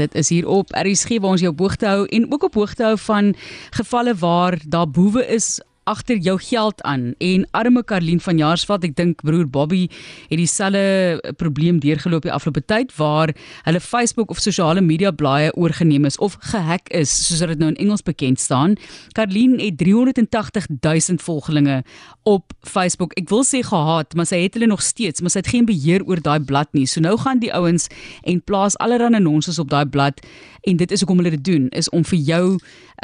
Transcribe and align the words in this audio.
Dit 0.00 0.14
is 0.14 0.28
hier 0.28 0.46
op 0.48 0.70
RSG 0.72 1.18
waar 1.20 1.34
ons 1.36 1.40
jou 1.40 1.52
op 1.52 1.58
hoogte 1.58 1.86
hou 1.86 2.06
en 2.08 2.32
ook 2.32 2.42
op 2.48 2.54
hoogte 2.54 2.82
hou 2.82 2.98
van 2.98 3.34
gevalle 3.70 4.14
waar 4.14 4.56
daar 4.66 4.88
boewe 4.88 5.26
is 5.26 5.60
agter 5.90 6.20
jou 6.22 6.36
geld 6.38 6.82
aan. 6.82 7.14
En 7.18 7.46
arme 7.50 7.82
Karlien 7.84 8.20
van 8.22 8.38
Jaarsveld 8.38 8.84
ek 8.86 8.94
dink 8.98 9.22
broer 9.26 9.48
Bobby 9.50 9.86
het 10.30 10.38
dieselfde 10.38 11.34
probleem 11.40 11.80
deurgeloop 11.82 12.26
die 12.26 12.32
afgelope 12.32 12.62
tyd 12.70 12.94
waar 12.98 13.32
hulle 13.66 13.80
Facebook 13.82 14.30
of 14.30 14.42
sosiale 14.42 14.82
media 14.84 15.10
blaaie 15.10 15.50
oorgeneem 15.58 16.06
is 16.06 16.18
of 16.18 16.36
gehack 16.52 16.90
is 16.94 17.12
soos 17.26 17.42
dit 17.42 17.58
nou 17.58 17.72
in 17.72 17.80
Engels 17.82 18.04
bekend 18.06 18.40
staan. 18.40 18.76
Karlien 19.18 19.58
het 19.58 19.78
380 19.80 20.68
000 20.80 21.18
volgelinge 21.24 21.80
op 22.22 22.54
Facebook. 22.60 23.16
Ek 23.18 23.30
wil 23.32 23.42
sê 23.46 23.64
gehaat 23.66 24.14
maar 24.14 24.28
sy 24.30 24.44
het 24.44 24.58
hulle 24.58 24.70
nog 24.70 24.84
steeds 24.84 25.20
maar 25.20 25.34
sy 25.34 25.42
het 25.42 25.50
geen 25.54 25.66
beheer 25.68 26.06
oor 26.06 26.22
daai 26.22 26.38
blad 26.38 26.70
nie. 26.76 26.86
So 26.86 27.02
nou 27.02 27.16
gaan 27.18 27.42
die 27.42 27.52
ouens 27.56 27.88
en 28.22 28.42
plaas 28.44 28.78
allerlei 28.78 29.18
nonsens 29.20 29.58
op 29.58 29.70
daai 29.72 29.86
blad 29.90 30.22
en 30.68 30.76
dit 30.76 30.92
is 30.92 31.02
hoekom 31.02 31.22
hulle 31.22 31.34
dit 31.38 31.44
doen 31.44 31.68
is 31.74 31.88
om 31.96 32.04
vir 32.04 32.20
jou 32.30 32.44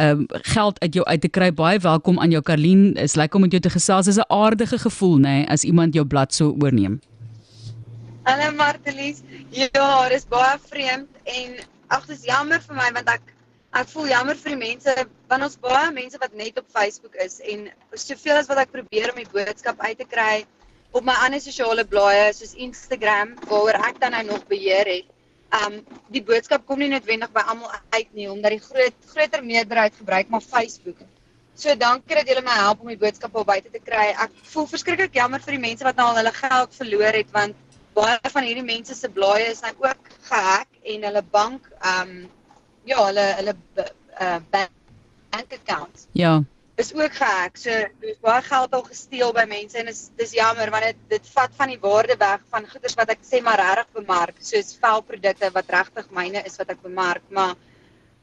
um, 0.01 0.27
geld 0.53 0.81
uit 0.81 0.95
jou 0.95 1.05
uit 1.05 1.21
te 1.21 1.29
kry. 1.33 1.51
Baie 1.57 1.81
welkom 1.83 2.21
aan 2.21 2.31
jou 2.35 2.43
Karlien 2.45 2.76
is 3.05 3.17
lekker 3.19 3.39
om 3.39 3.45
met 3.47 3.55
jou 3.57 3.63
te 3.63 3.75
gesels. 3.75 4.07
Is 4.07 4.19
'n 4.19 4.33
aardige 4.33 4.79
gevoel 4.79 5.19
nê 5.19 5.37
as 5.49 5.65
iemand 5.65 5.95
jou 5.95 6.07
blad 6.07 6.35
so 6.35 6.55
oorneem. 6.63 7.01
Hallo 8.27 8.51
Martelies. 8.53 9.23
Ja 9.51 10.09
dis 10.09 10.27
baie 10.27 10.59
vreemd 10.71 11.09
en 11.25 11.51
ag 11.89 12.07
dis 12.07 12.25
jammer 12.27 12.61
vir 12.61 12.77
my 12.77 12.89
want 12.97 13.09
ek 13.09 13.23
ek 13.81 13.89
voel 13.93 14.09
jammer 14.11 14.37
vir 14.41 14.55
die 14.55 14.63
mense 14.63 14.95
want 15.31 15.47
ons 15.47 15.59
baie 15.63 15.93
mense 15.93 16.19
wat 16.19 16.35
net 16.35 16.59
op 16.59 16.67
Facebook 16.79 17.15
is 17.25 17.41
en 17.53 17.69
soveel 17.95 18.41
as 18.41 18.49
wat 18.51 18.59
ek 18.65 18.73
probeer 18.73 19.13
om 19.13 19.21
die 19.21 19.33
boodskap 19.33 19.81
uit 19.81 19.99
te 19.99 20.09
kry 20.15 20.45
op 20.93 21.05
my 21.05 21.15
ander 21.27 21.41
sosiale 21.45 21.85
blaaie 21.85 22.33
soos 22.33 22.55
Instagram 22.69 23.35
waaroor 23.51 23.79
ek 23.91 24.01
dan 24.01 24.17
nou 24.17 24.25
nog 24.33 24.47
beheer 24.51 24.91
het 24.95 25.13
um 25.65 25.79
die 26.15 26.23
boodskap 26.31 26.65
kom 26.67 26.81
nie 26.83 26.91
noodwendig 26.91 27.31
by 27.35 27.45
almal 27.53 27.71
uit 27.95 28.09
nie 28.19 28.31
omdat 28.33 28.57
die 28.57 28.65
groot 28.65 28.97
groter 29.13 29.45
meerderheid 29.45 29.95
gebruik 30.01 30.33
maar 30.33 30.43
Facebook. 30.43 30.99
So 31.57 31.75
dankie 31.81 32.19
dat 32.19 32.29
julle 32.29 32.45
my 32.45 32.57
help 32.61 32.83
om 32.85 32.91
die 32.93 33.01
boodskap 33.01 33.35
op 33.35 33.47
buite 33.49 33.71
te 33.73 33.81
kry. 33.81 34.11
Ek 34.13 34.35
voel 34.53 34.67
verskriklik 34.69 35.15
jammer 35.17 35.41
vir 35.45 35.57
die 35.57 35.63
mense 35.63 35.87
wat 35.87 35.97
nou 35.97 36.11
al 36.11 36.21
hulle 36.21 36.35
geld 36.37 36.75
verloor 36.77 37.17
het 37.17 37.31
want 37.37 37.63
baie 37.97 38.33
van 38.33 38.45
hierdie 38.45 38.67
mense 38.67 38.95
se 38.95 39.09
blaaie 39.09 39.47
is 39.49 39.63
nou 39.65 39.73
ook 39.87 40.11
gehack 40.29 40.69
en 40.85 41.07
hulle 41.09 41.23
bank 41.33 41.71
um 41.95 42.13
ja, 42.85 42.99
hulle 43.01 43.25
hulle 43.41 43.57
uh, 44.21 44.37
bank 44.53 45.57
accounts. 45.57 46.07
Ja 46.13 46.43
is 46.77 46.95
ook 46.95 47.15
gehack. 47.17 47.57
So 47.57 47.71
daar's 48.01 48.21
baie 48.21 48.43
geld 48.43 48.75
al 48.77 48.83
gesteel 48.83 49.33
by 49.33 49.45
mense 49.49 49.79
en 49.81 49.89
is 49.89 50.11
dis 50.21 50.35
jammer 50.37 50.71
want 50.71 50.85
dit 50.85 50.99
dit 51.15 51.31
vat 51.33 51.55
van 51.57 51.73
die 51.73 51.81
waarde 51.81 52.17
weg 52.21 52.43
van 52.53 52.69
goederes 52.69 52.97
wat 53.01 53.13
ek 53.15 53.25
sê 53.25 53.41
maar 53.45 53.61
regtig 53.61 54.03
bemark, 54.03 54.37
soos 54.45 54.75
velprodukte 54.83 55.51
wat 55.55 55.73
regtig 55.73 56.11
myne 56.19 56.45
is 56.45 56.61
wat 56.61 56.75
ek 56.77 56.83
bemark, 56.85 57.25
maar 57.31 57.55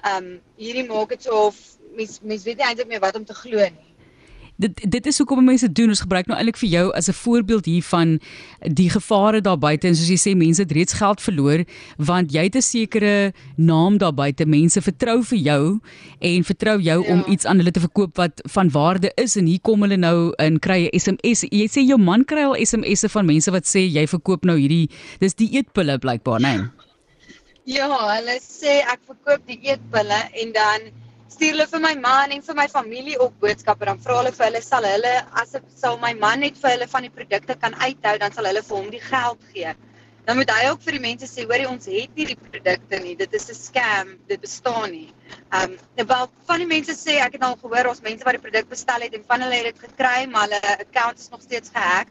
ehm 0.03 0.17
um, 0.17 0.29
hierdie 0.59 0.85
maak 0.85 1.15
dit 1.15 1.25
so 1.25 1.47
of 1.47 1.57
mens 1.95 2.19
mens 2.21 2.43
weet 2.43 2.57
nie 2.57 2.65
eintlik 2.67 2.87
meer 2.87 3.03
wat 3.03 3.15
om 3.15 3.25
te 3.25 3.33
glo 3.33 3.57
nie. 3.57 3.93
Dit 4.61 4.83
dit 4.85 5.05
is 5.09 5.17
hoekom 5.17 5.41
mense 5.45 5.67
doen. 5.71 5.89
Ons 5.89 6.03
gebruik 6.05 6.27
nou 6.29 6.35
eintlik 6.37 6.59
vir 6.61 6.69
jou 6.69 6.83
as 6.93 7.09
'n 7.09 7.17
voorbeeld 7.17 7.65
hiervan 7.65 8.19
die 8.61 8.89
gevare 8.89 9.41
daar 9.41 9.57
buite. 9.57 9.87
En 9.87 9.95
soos 9.95 10.09
jy 10.09 10.19
sê 10.21 10.37
mense 10.37 10.61
het 10.61 10.71
reeds 10.71 10.93
geld 10.93 11.21
verloor 11.21 11.65
want 11.97 12.31
jy 12.31 12.43
het 12.43 12.55
'n 12.55 12.61
sekere 12.61 13.33
naam 13.57 13.97
daar 13.97 14.13
buite. 14.13 14.45
Mense 14.45 14.81
vertrou 14.81 15.23
vir 15.23 15.37
jou 15.37 15.79
en 16.19 16.43
vertrou 16.43 16.79
jou 16.81 17.03
ja. 17.03 17.13
om 17.13 17.23
iets 17.27 17.45
aan 17.45 17.57
hulle 17.57 17.71
te 17.71 17.79
verkoop 17.79 18.17
wat 18.17 18.41
van 18.43 18.69
waarde 18.69 19.11
is. 19.15 19.35
En 19.35 19.45
hier 19.45 19.61
kom 19.61 19.81
hulle 19.81 19.97
nou 19.97 20.33
in 20.37 20.59
kry 20.59 20.85
'n 20.85 20.99
SMS 20.99 21.41
jy 21.49 21.67
sê 21.67 21.81
jou 21.87 21.97
man 21.97 22.25
kry 22.25 22.43
al 22.43 22.55
SMS'e 22.55 23.09
van 23.09 23.25
mense 23.25 23.51
wat 23.51 23.65
sê 23.65 23.79
jy 23.89 24.07
verkoop 24.07 24.45
nou 24.45 24.57
hierdie 24.57 24.89
dis 25.19 25.33
die 25.33 25.49
eetpille 25.57 25.97
blykbaar 25.97 26.39
nê 26.39 26.57
nee? 26.57 26.69
Ja, 27.65 27.87
hulle 27.87 28.39
sê 28.43 28.83
ek 28.91 28.99
verkoop 29.07 29.47
die 29.47 29.59
eetpille 29.63 30.19
en 30.41 30.51
dan 30.51 30.91
stuur 31.33 31.55
hulle 31.55 31.65
vir 31.71 31.81
my 31.83 31.93
man 32.01 32.33
en 32.35 32.43
vir 32.45 32.57
my 32.59 32.67
familie 32.71 33.15
op 33.25 33.33
boodskappe 33.41 33.87
dan 33.89 34.01
vra 34.05 34.19
hulle 34.19 34.33
vir 34.37 34.45
hulle 34.47 34.61
sal 34.65 34.85
hulle 34.89 35.13
as 35.41 35.55
sal 35.81 35.97
my 36.03 36.13
man 36.25 36.45
net 36.45 36.59
vir 36.61 36.75
hulle 36.75 36.87
van 36.91 37.07
die 37.07 37.15
produkte 37.17 37.55
kan 37.63 37.77
uithou 37.85 38.13
dan 38.21 38.35
sal 38.35 38.49
hulle 38.49 38.63
vir 38.69 38.77
hom 38.77 38.91
die 38.93 39.01
geld 39.07 39.49
gee. 39.55 39.73
Dan 40.27 40.37
moet 40.39 40.51
hy 40.55 40.69
ook 40.69 40.83
vir 40.85 40.95
die 40.95 41.03
mense 41.03 41.27
sê 41.27 41.43
hoorie 41.49 41.67
ons 41.67 41.89
het 41.91 42.13
nie 42.19 42.27
die 42.29 42.37
produkte 42.39 42.99
nie. 43.03 43.15
Dit 43.19 43.33
is 43.39 43.49
'n 43.51 43.57
scam. 43.59 44.13
Dit 44.27 44.39
bestaan 44.45 44.91
nie. 44.91 45.09
Ehm 45.51 45.75
um, 45.97 46.07
wel 46.13 46.29
van 46.51 46.63
die 46.63 46.69
mense 46.75 46.95
sê 46.95 47.17
ek 47.25 47.33
het 47.37 47.43
al 47.43 47.57
gehoor 47.63 47.89
ons 47.91 48.01
mense 48.01 48.23
wat 48.23 48.37
die 48.37 48.45
produk 48.45 48.69
bestel 48.69 49.01
het 49.01 49.13
en 49.13 49.25
van 49.27 49.41
hulle 49.41 49.59
het 49.59 49.67
dit 49.71 49.83
gekry 49.89 50.29
maar 50.31 50.47
hulle 50.47 50.61
account 50.85 51.19
is 51.19 51.29
nog 51.29 51.41
steeds 51.41 51.69
gehack. 51.73 52.07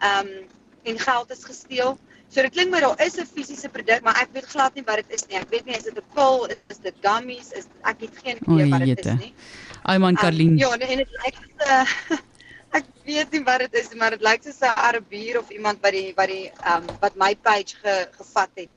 Ehm 0.00 0.26
um, 0.26 0.48
en 0.84 0.98
geld 0.98 1.30
is 1.30 1.44
gesteel. 1.44 1.98
So 2.28 2.42
dit 2.42 2.52
klink 2.52 2.70
my 2.72 2.80
daar 2.80 3.00
is 3.04 3.16
'n 3.18 3.26
fisiese 3.26 3.68
produk, 3.68 4.02
maar 4.02 4.16
ek 4.22 4.32
weet 4.32 4.46
glad 4.46 4.74
nie 4.74 4.84
wat 4.84 4.96
dit 4.96 5.10
is 5.18 5.26
nie. 5.28 5.38
Ek 5.38 5.50
weet 5.50 5.64
nie 5.66 5.76
is 5.76 5.84
dit 5.84 5.96
'n 5.96 6.06
pil, 6.14 6.46
is 6.68 6.78
dit 6.82 6.94
gummies, 7.00 7.52
is 7.52 7.66
ek 7.82 8.00
het 8.00 8.14
geen 8.22 8.38
idee 8.48 8.70
wat 8.70 8.84
dit 8.84 9.06
is 9.06 9.18
nie. 9.18 9.34
Ai 9.82 9.98
man 9.98 10.16
Karlien. 10.16 10.52
Um, 10.52 10.58
ja, 10.58 10.70
en 10.72 10.98
dit 10.98 11.12
lyk 11.24 11.36
uh, 11.66 12.18
ek 12.78 12.84
weet 13.04 13.30
nie 13.30 13.44
wat 13.44 13.58
dit 13.58 13.74
is, 13.74 13.94
maar 13.94 14.10
dit 14.10 14.22
lyk 14.22 14.42
soos 14.42 14.60
'n 14.60 14.74
Arabier 14.88 15.38
of 15.38 15.50
iemand 15.50 15.80
wat 15.80 15.92
die 15.92 16.12
wat 16.16 16.28
die 16.28 16.50
ehm 16.50 16.88
um, 16.88 16.96
wat 17.00 17.14
my 17.16 17.34
page 17.36 17.76
ge, 17.82 18.08
gevat 18.18 18.50
het 18.54 18.72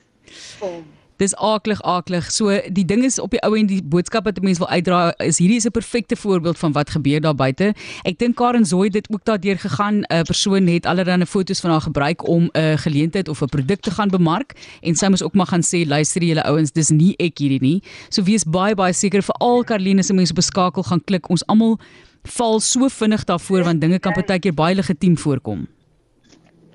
vir 0.60 0.68
hom. 0.70 0.86
Dis 1.18 1.34
aaklig 1.36 1.82
aaklig. 1.82 2.32
So 2.32 2.54
die 2.70 2.86
ding 2.86 3.04
is 3.04 3.18
op 3.20 3.34
die 3.34 3.42
ou 3.46 3.56
en 3.58 3.66
die 3.70 3.82
boodskap 3.82 4.26
wat 4.26 4.38
'n 4.38 4.44
mens 4.44 4.60
wil 4.60 4.70
uitdra 4.70 5.14
is 5.18 5.38
hierdie 5.38 5.58
is 5.58 5.66
'n 5.66 5.72
perfekte 5.72 6.16
voorbeeld 6.16 6.58
van 6.58 6.72
wat 6.72 6.90
gebeur 6.90 7.22
daar 7.22 7.36
buite. 7.36 7.74
Ek 8.04 8.20
dink 8.20 8.36
Karen 8.36 8.66
Zoid 8.66 8.94
het 8.94 9.08
ook 9.10 9.26
daardeur 9.26 9.58
gegaan. 9.58 10.06
'n 10.10 10.24
Persoon 10.24 10.68
het 10.68 10.86
allerlei 10.86 11.26
foto's 11.26 11.60
van 11.60 11.72
haar 11.72 11.82
gebruik 11.82 12.28
om 12.28 12.50
'n 12.54 12.78
geleentheid 12.78 13.28
of 13.28 13.42
'n 13.42 13.50
produk 13.50 13.82
te 13.82 13.92
gaan 13.92 14.10
bemark 14.10 14.54
en 14.82 14.96
sy 14.96 15.08
moes 15.08 15.24
ook 15.24 15.34
maar 15.34 15.48
gaan 15.48 15.64
sê 15.64 15.88
luister 15.88 16.24
julle 16.24 16.44
ouens, 16.44 16.72
dis 16.72 16.90
nie 16.90 17.16
ek 17.18 17.38
hierdie 17.38 17.62
nie. 17.62 17.84
So 18.10 18.24
wees 18.24 18.44
baie 18.44 18.76
baie 18.76 18.94
seker 18.94 19.24
vir 19.24 19.36
al 19.40 19.64
Karline 19.64 20.04
se 20.04 20.14
mense 20.14 20.34
beskakel 20.34 20.84
gaan 20.84 21.04
klik. 21.04 21.30
Ons 21.30 21.46
almal 21.48 21.80
val 22.24 22.60
so 22.60 22.90
vinnig 22.90 23.24
daarvoor 23.24 23.64
want 23.64 23.82
dinge 23.82 24.00
kan 24.00 24.14
partykeer 24.14 24.54
baie 24.54 24.76
legitiem 24.76 25.18
voorkom. 25.18 25.68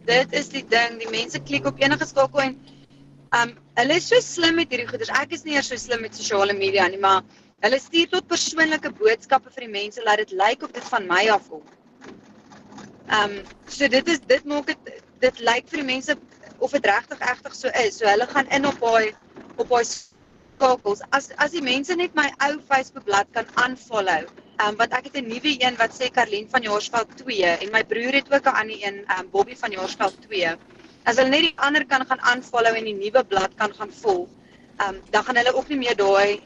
Dit 0.05 0.33
is 0.33 0.49
die 0.49 0.65
ding, 0.69 0.99
die 0.99 1.11
mense 1.11 1.39
klik 1.39 1.67
op 1.67 1.79
enige 1.79 2.07
skakel 2.07 2.41
en 2.41 2.57
Um 3.33 3.55
hulle 3.79 3.97
is 3.97 4.07
so 4.11 4.19
slim 4.21 4.59
met 4.61 4.73
hierdie 4.73 4.89
goeders. 4.89 5.13
Ek 5.23 5.31
is 5.33 5.47
nie 5.47 5.55
eers 5.57 5.71
so 5.73 5.79
slim 5.81 6.03
met 6.05 6.17
sosiale 6.19 6.53
media 6.57 6.85
nie, 6.93 7.01
maar 7.01 7.23
hulle 7.65 7.79
stuur 7.81 8.11
tot 8.13 8.27
persoonlike 8.29 8.91
boodskappe 8.99 9.53
vir 9.55 9.65
die 9.67 9.73
mense 9.77 10.05
laat 10.05 10.21
dit 10.21 10.35
lyk 10.37 10.67
of 10.67 10.75
dit 10.77 10.91
van 10.93 11.07
my 11.09 11.23
afkom. 11.33 11.63
Um 13.21 13.39
so 13.79 13.89
dit 13.89 14.11
is 14.15 14.21
dit 14.35 14.45
maak 14.53 14.69
dit 14.69 14.93
dit 15.25 15.41
lyk 15.49 15.71
vir 15.71 15.81
die 15.81 15.89
mense 15.93 16.17
of 16.59 16.75
dit 16.77 16.89
regtig 16.93 17.25
egtig 17.33 17.57
so 17.57 17.73
is. 17.85 17.97
So 18.03 18.11
hulle 18.11 18.29
gaan 18.35 18.51
in 18.59 18.69
op 18.69 18.85
daai 18.85 19.15
op 19.57 19.73
daai 19.73 19.85
skakels. 19.89 21.01
As 21.17 21.31
as 21.47 21.57
die 21.57 21.65
mense 21.65 21.97
net 21.97 22.13
my 22.19 22.29
ou 22.49 22.59
Facebook 22.69 23.09
bladsy 23.09 23.39
kan 23.39 23.49
unfollow. 23.65 24.29
Um 24.67 24.77
want 24.83 24.93
ek 24.99 25.09
het 25.09 25.17
'n 25.23 25.33
nuwe 25.33 25.57
een 25.57 25.81
wat 25.81 25.97
sê 25.97 26.13
Karlien 26.13 26.51
van 26.53 26.69
Jaarsveld 26.69 27.17
2 27.25 27.57
en 27.65 27.73
my 27.73 27.83
broer 27.95 28.21
het 28.21 28.29
ook 28.29 28.45
'n 28.45 28.59
ander 28.61 28.77
een, 28.85 29.05
um 29.17 29.31
Bobby 29.31 29.57
van 29.57 29.73
Jaarsveld 29.73 30.21
2 30.29 30.57
as 31.05 31.19
hulle 31.19 31.31
net 31.31 31.49
die 31.49 31.55
ander 31.57 31.85
kan 31.89 32.05
gaan 32.07 32.21
aanfollow 32.33 32.75
en 32.79 32.85
die 32.85 32.97
nuwe 32.99 33.25
blad 33.25 33.55
kan 33.57 33.75
gaan 33.79 33.91
volg, 34.03 34.29
um, 34.83 35.01
dan 35.11 35.25
gaan 35.25 35.41
hulle 35.41 35.55
ook 35.55 35.69
nie 35.73 35.79
meer 35.79 35.99
daai 35.99 36.41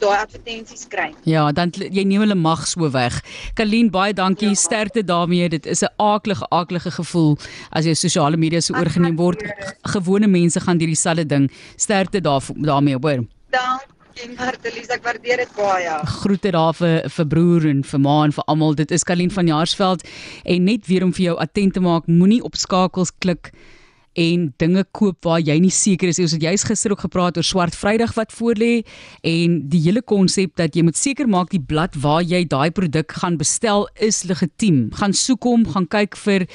daai 0.00 0.16
advertensies 0.18 0.88
kry. 0.90 1.12
Ja, 1.28 1.46
dan 1.54 1.70
jy 1.78 2.02
neem 2.04 2.24
hulle 2.24 2.36
mag 2.38 2.66
so 2.68 2.90
weg. 2.92 3.20
Kalien, 3.58 3.90
baie 3.94 4.12
dankie. 4.12 4.50
Ja. 4.50 4.58
Sterkte 4.58 5.04
daarmee. 5.06 5.48
Dit 5.48 5.66
is 5.66 5.82
'n 5.82 5.92
aaklige 5.96 6.46
aaklige 6.50 6.90
gevoel 6.90 7.38
as 7.70 7.84
jy 7.84 7.94
sosiale 7.94 8.36
media 8.36 8.60
so 8.60 8.74
oorgeneem 8.74 9.16
word. 9.16 9.42
Gewone 9.82 10.26
mense 10.26 10.60
gaan 10.60 10.78
deur 10.78 10.88
dieselfde 10.88 11.26
ding. 11.26 11.50
Sterkte 11.76 12.20
daar 12.20 12.42
daarmee, 12.56 12.98
hoor. 13.00 13.24
Dankie. 13.50 13.94
En 14.14 14.34
Martelies, 14.38 14.86
ek 14.94 15.02
waardeer 15.02 15.36
dit 15.42 15.54
baie. 15.56 15.94
Groete 16.06 16.50
daar 16.54 16.74
vir 16.74 17.08
vir 17.10 17.26
broer 17.26 17.64
en 17.66 17.82
vir 17.82 18.00
ma 18.00 18.24
en 18.24 18.32
vir 18.32 18.44
almal. 18.46 18.74
Dit 18.74 18.90
is 18.90 19.02
Kalien 19.02 19.30
van 19.30 19.46
Jaarsveld 19.46 20.06
en 20.44 20.64
net 20.64 20.86
weer 20.86 21.02
om 21.02 21.12
vir 21.12 21.24
jou 21.24 21.38
attent 21.42 21.74
te 21.74 21.80
maak, 21.80 22.06
moenie 22.06 22.42
op 22.46 22.54
skakels 22.54 23.10
klik 23.18 23.50
en 24.14 24.46
dinge 24.62 24.84
koop 24.94 25.24
waar 25.26 25.42
jy 25.42 25.56
nie 25.62 25.72
seker 25.74 26.10
is 26.10 26.18
nie. 26.18 26.26
Ons 26.28 26.36
het 26.36 26.46
juis 26.46 26.66
gister 26.68 26.94
ook 26.94 27.04
gepraat 27.06 27.38
oor 27.40 27.46
swart 27.46 27.76
Vrydag 27.78 28.14
wat 28.18 28.34
voorlê 28.34 28.84
en 29.26 29.60
die 29.70 29.82
hele 29.86 30.02
konsep 30.02 30.54
dat 30.60 30.76
jy 30.76 30.84
moet 30.86 30.98
seker 30.98 31.30
maak 31.30 31.50
die 31.54 31.62
blad 31.62 31.98
waar 32.00 32.22
jy 32.22 32.44
daai 32.46 32.70
produk 32.74 33.12
gaan 33.20 33.38
bestel 33.40 33.88
is 34.02 34.22
legitiem. 34.28 34.88
Gaan 34.94 35.16
soek 35.16 35.46
hom, 35.48 35.66
gaan 35.74 35.88
kyk 35.90 36.18
vir 36.24 36.46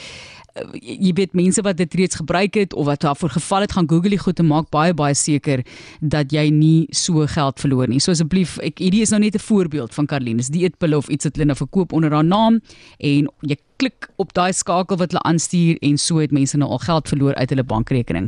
jy 0.73 1.13
weet 1.15 1.33
mense 1.37 1.61
wat 1.61 1.77
dit 1.77 1.93
reeds 1.93 2.19
gebruik 2.19 2.57
het 2.59 2.73
of 2.73 2.85
wat 2.85 3.01
daarvoor 3.05 3.29
geval 3.29 3.61
het 3.65 3.71
gaan 3.77 3.89
Google 3.89 4.09
die 4.09 4.21
goed 4.21 4.35
te 4.35 4.43
maak 4.43 4.69
baie 4.73 4.93
baie 4.93 5.15
seker 5.15 5.63
dat 6.01 6.33
jy 6.33 6.49
nie 6.49 6.87
so 6.91 7.25
geld 7.27 7.59
verloor 7.59 7.87
nie. 7.87 7.99
So 7.99 8.11
asseblief, 8.11 8.57
ek 8.65 8.81
hierdie 8.83 9.01
is 9.05 9.13
nou 9.13 9.19
net 9.19 9.35
'n 9.35 9.39
voorbeeld 9.39 9.93
van 9.93 10.05
Karlene. 10.05 10.37
Dis 10.37 10.49
dieetpille 10.49 10.97
of 10.97 11.09
iets 11.09 11.25
wat 11.25 11.35
hulle 11.35 11.45
nou 11.45 11.57
verkoop 11.57 11.93
onder 11.93 12.11
haar 12.11 12.25
naam 12.25 12.61
en 12.99 13.29
jy 13.41 13.57
klik 13.79 14.09
op 14.19 14.33
daai 14.33 14.51
skakel 14.53 14.97
wat 14.99 15.13
hulle 15.13 15.23
aanstuur 15.23 15.77
en 15.87 15.97
so 15.97 16.19
het 16.19 16.33
mense 16.35 16.57
nou 16.57 16.69
al 16.69 16.81
geld 16.83 17.07
verloor 17.07 17.35
uit 17.35 17.49
hulle 17.49 17.63
bankrekening. 17.63 18.27